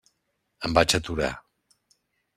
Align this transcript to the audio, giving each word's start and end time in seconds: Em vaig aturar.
Em 0.69 0.73
vaig 0.79 0.97
aturar. 1.01 1.31